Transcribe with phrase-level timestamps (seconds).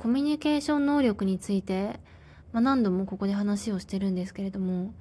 [0.00, 2.00] コミュニケーション能力について、
[2.52, 4.94] まあ、何度もここで話をしてるんですけれども、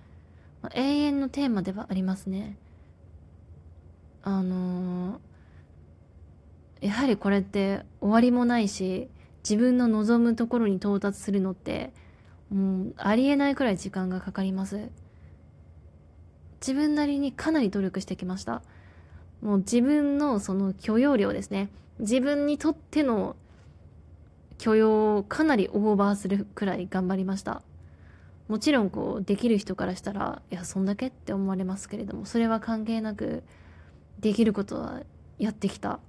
[0.62, 2.58] まあ、永遠のテーマではありますね。
[4.24, 9.08] あのー、やはりこれって終わりもないし
[9.42, 11.94] 自分の望むところに到達するのって
[12.50, 14.90] もうありえないくらい時間がかかります。
[16.60, 18.64] 自分なりにかなり努力してきました。
[19.42, 21.70] もう自分のその許容量ですね。
[22.00, 23.38] 自分にとっての
[24.60, 27.64] 許容をかなりオーバーするくらい頑張りました。
[28.48, 33.44] もちろんこうできる人からしたらいやそんだけって思われますけれどもそれは関係なく
[34.20, 35.02] できることは
[35.38, 36.00] やってきた。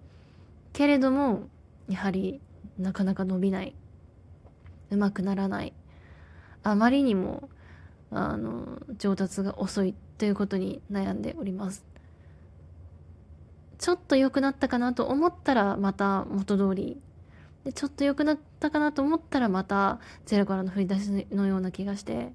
[0.73, 1.49] けれども
[1.89, 2.41] やはり
[2.79, 3.75] なかなか伸びない。
[4.91, 5.73] うまくならない。
[6.63, 7.49] あまりにも
[8.11, 11.85] あの上達が遅いということに悩んでおります。
[13.79, 17.01] ちょっと良くなったかなと思ったらまた元通り
[17.65, 22.33] でちょっと良くなったかなと思ったらまたゼロからの振り出しのような気がして。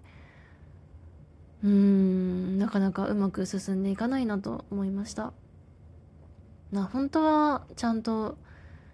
[1.63, 5.33] うーんなかなかうまく進んでいかないなと思いました。
[6.71, 8.37] な本当はちゃんと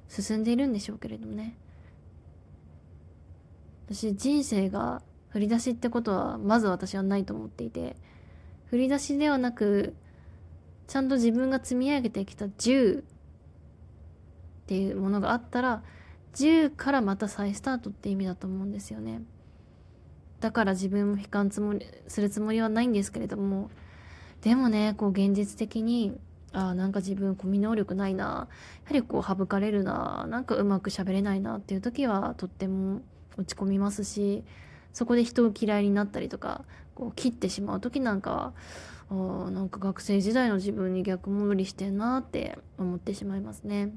[0.07, 1.57] 進んでいるんでしょうけれどもね。
[3.89, 7.97] 私人生が振り出しってことはまず私はないと思っていて。
[8.71, 9.93] 振り出しではなく
[10.87, 13.03] ちゃんと自分が積み上げてきた10っ
[14.65, 15.83] ていうものがあったら
[16.33, 19.21] 10からまた再スタートって意味だと思うんですよね。
[20.39, 23.69] だから自分も悲観つもりするつもりはないんですけれども。
[24.41, 26.17] でもねこう現実的に
[26.51, 28.23] あなんか自分コミュ能力ないな。
[28.23, 28.47] やは
[28.93, 30.25] りこう省かれるな。
[30.29, 33.01] なんかうまく喋れないなっていう時はとっても
[33.37, 34.43] 落ち込みますし
[34.93, 36.63] そこで人を嫌いになったりとか
[36.95, 38.53] こう切ってしまう時なんかは
[39.09, 43.91] あなんか学生時代の自分に逆戻りしてんなって思ってしまいますね。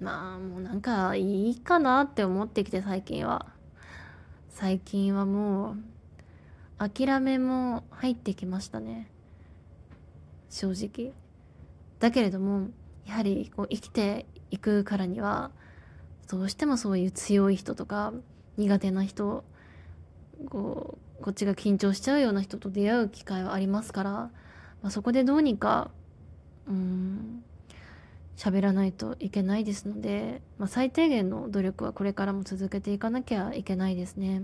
[0.00, 3.46] まあもうなんかいいかなって思ってきて最近は。
[4.50, 9.10] 最近はもう諦めも入ってきましたね。
[10.48, 11.12] 正直。
[11.98, 12.68] だけれども
[13.06, 15.50] やはりこう生きていくからには
[16.28, 18.12] どうしてもそういう強い人とか
[18.56, 19.44] 苦手な人
[20.50, 24.30] こうこっちが緊張しちゃうような人と出会う機会はありますから、ま
[24.84, 25.90] あ、そこでどうにか
[26.68, 27.42] うん
[28.36, 34.42] 喋らないといけないですので、まあ、最低限の努力はこれからも続けていかなきゃいけないですね。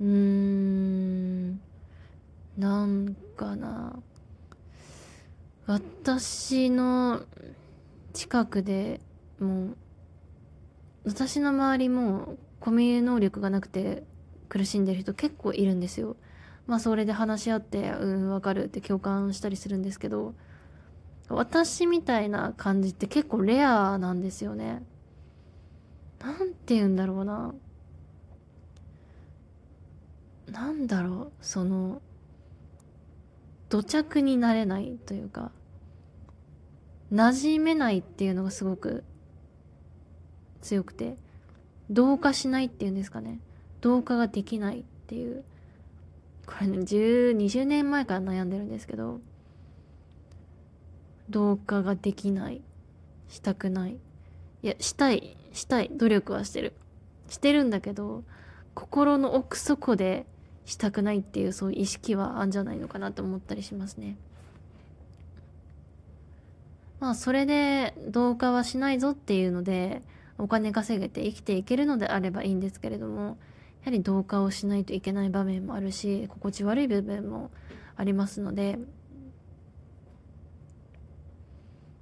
[0.00, 1.60] うーん
[2.58, 3.98] なんかな
[5.66, 7.22] 私の
[8.12, 9.00] 近くで
[9.40, 9.76] もう
[11.04, 14.04] 私の周りもコミュ能力がなくて
[14.48, 16.16] 苦しんでる人結構いるんですよ。
[16.66, 20.34] まあそれで話し合ってうんわかるって共感したりするんですけど
[21.28, 24.82] 私みたいな感じって結構レアなんですよね。
[26.20, 27.54] なんて言うんだろうな。
[30.50, 32.00] なんだろうその
[33.68, 35.50] 土着になれないというか
[37.12, 39.04] 馴染めないっていうのがすごく
[40.62, 41.16] 強くて
[41.90, 43.40] 同化しないっていうんですかね
[43.86, 45.44] 同化ができないっていう
[46.44, 49.20] これね1020年前から悩んでるんですけど
[51.30, 52.62] 同化ができない
[53.28, 53.92] したくない。
[53.92, 55.90] いやしたいしたい。
[55.92, 56.72] 努力はしてる。
[57.28, 58.24] してるんだけど
[58.74, 60.26] 心の奥底で
[60.64, 64.16] したくないっていうそういう意識はあるんじゃないのかなと思ったりしますね。
[66.98, 70.02] まあそれで同化はしないぞっていうので
[70.38, 73.38] お金稼げて生きていけるのであればいいんですけれども
[73.86, 77.52] やはり同化をしないといけない場面もあるし心地悪い部分も
[77.94, 78.80] ありますので。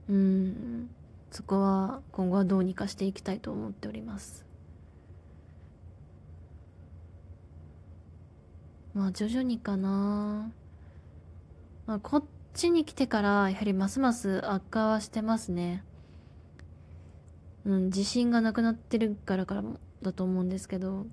[0.08, 0.88] うん。
[1.30, 4.46] そこは今後はどうにかしていきたいと思っております。
[8.94, 10.50] まあ徐々にかな、
[11.86, 12.24] まあ、こっ
[12.54, 15.84] ちに来てからやはりますます悪化はしてますね。
[17.66, 17.84] うん。
[17.86, 21.04] 自信がなくなってるからからもだと思うんですけど。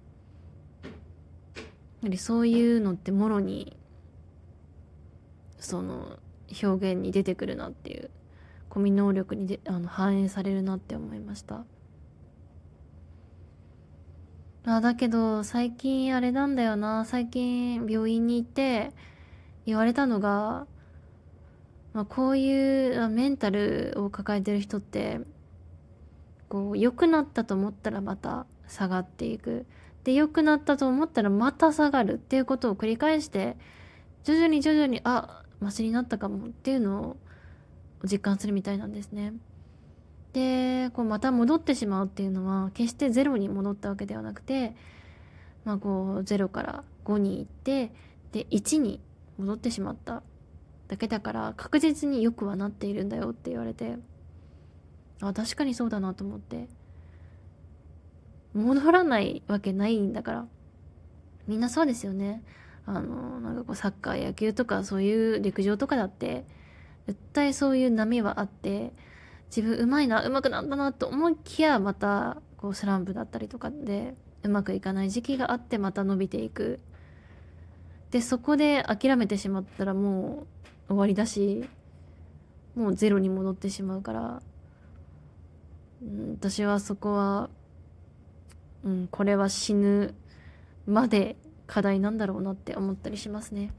[2.01, 3.77] やはりそういうのってもろに
[5.59, 6.17] その
[6.63, 8.09] 表現に出てくるなっていう
[8.69, 11.63] コミ能力にであの反映されるなって思いました。
[14.63, 18.91] あだけど最近あれなんだよな最近病院に行って
[19.65, 20.67] 言われたのが、
[21.93, 25.19] まあ、こういうメンタルを抱えてる人って
[26.47, 29.65] こう良くなったと思ったらまた下がっていく
[30.03, 33.57] で良くなったと思ったらまた下がるっていうことを繰り返して
[34.23, 37.17] 徐々に徐々にあマシになったかもっていうのを
[38.03, 39.33] 実感するみたいなんですね。
[40.33, 44.75] でこうまた戻ってしまうっていうのは決してゼロに戻ったわけではなくて、
[45.65, 47.91] まあ、こう0から5に行って
[48.31, 49.01] で1に
[49.37, 50.23] 戻ってしまった
[50.87, 53.97] だけだから確実によくはなっているんだよって言われて
[55.21, 56.67] あ確かにそうだなと思って
[58.53, 60.47] 戻らないわけないんだから。
[61.47, 62.43] みんなそうですよね。
[62.85, 66.45] あのなんかこうサッカー野球とかそういう陸上とかだって
[67.07, 68.93] 絶対そういう波はあって
[69.55, 76.79] 自分うまいなうまくなったなと思いきやまたこうスランプだったりとかでうまくいかない時期があってまた伸びていく。
[78.09, 80.45] でそこで諦めてしまったらも
[80.89, 81.63] う終わりだし
[82.75, 84.41] もうゼロに戻ってしまうから、
[86.01, 87.49] うん、私はそこは、
[88.83, 90.13] うん、これは死ぬ
[90.87, 91.35] まで
[91.67, 93.71] 課題なんだろうなって思ったりしますね。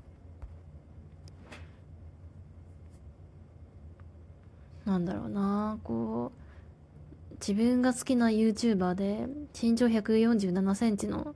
[4.85, 9.27] なんだろうなこう自分が好きな YouTuber で
[9.61, 11.35] 身長1 4 7センチの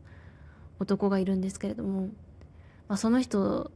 [0.78, 2.08] 男がいるんですけれども、
[2.88, 3.70] まあ、その人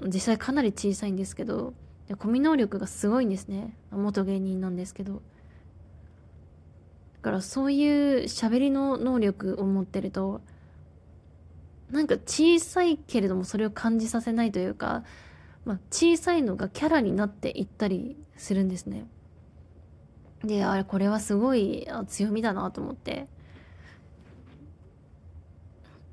[0.00, 1.74] 実際かなり小さいんですけど
[2.18, 5.22] コミ能力がすごいんですね元芸人なんですけど
[7.28, 10.40] からそういう喋りの能力を持ってると
[11.90, 15.04] なんか小さいけれどもそれを感じさせないというか、
[15.66, 19.06] まあ、小さいのがキャラになっていったりするんですね。
[20.42, 23.26] であれこれはすごい強みだなと思って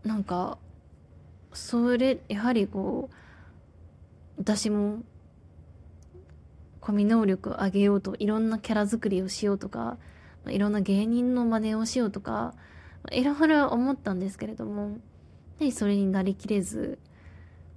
[0.03, 0.57] なんか
[1.53, 3.15] それやはりこう
[4.37, 5.03] 私も
[6.81, 9.97] コミ能力を上げようといろんなキャラ作りをしようとか
[10.49, 12.53] いろんな芸人の真似をしようとか
[13.11, 14.97] いろいろ思ったんですけれども
[15.59, 16.99] でそれになりきれず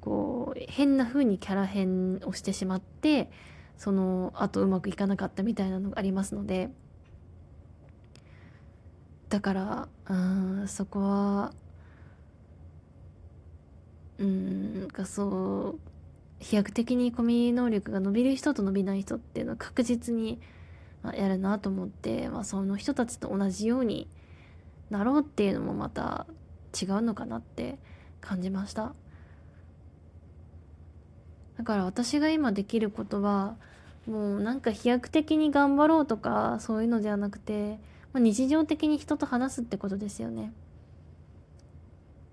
[0.01, 3.31] こう変な風にキャラ変をしてしまって
[3.77, 6.71] そのあとうまくいかなかったみたいなのがありますので。
[9.29, 11.53] だからうんそこは
[14.19, 15.79] うんかそう
[16.41, 20.41] 飛躍的にコミュ能力が伸びる人と伸びない人っていうのは確実に
[21.15, 24.09] やるなと思って、まあ、その人たちと同じように
[24.91, 26.27] なろうっていうのもまた
[26.81, 27.79] 違うのかなって
[28.21, 28.95] 感じました。
[31.57, 33.57] だから私が今できることは
[34.07, 37.79] もうなんか飛躍的に頑張ろうとかそういうのではなくて、
[38.13, 40.53] まあ、日常的に人と話すってことですよね。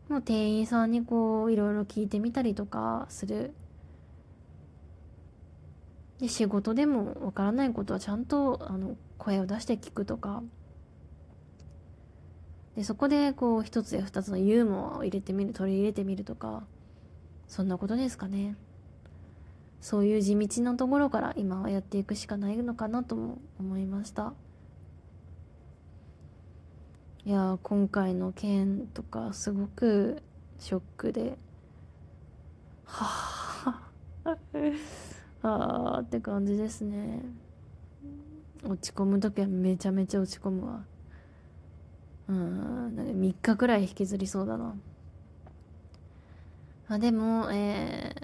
[0.10, 3.54] もう店員さんにこういろいろ聞いてみたりとかする。
[6.20, 10.44] で仕事でもわからないことはちゃんとあの声を出して聞くとか。
[12.76, 16.64] でそこでこう一つや二つのユーモアを入れてみる取り入れてみるとか。
[17.48, 18.56] そんなことですかね。
[19.82, 24.34] そういう地道なところから今はやっていくしかないのかなとも思いました。
[27.24, 30.22] いや今回の件とかすごく
[30.60, 31.38] ショックで。
[32.86, 33.82] は
[34.24, 34.38] あ
[35.42, 37.22] あって感じですね。
[38.64, 40.84] 落ち込む時はめちゃめちゃ落ち込むわ。
[42.28, 44.76] うんなんか3日くらい引きずりそうだな。
[46.88, 48.16] まあでもえ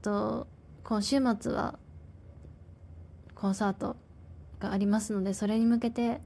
[0.00, 0.46] ー、と
[0.84, 1.78] 今週末は
[3.34, 3.96] コンサート
[4.60, 6.20] がありますのでそれに向けて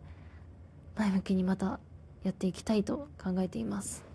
[0.96, 1.80] 前向きにまた
[2.22, 4.09] やっていきたいと考えています。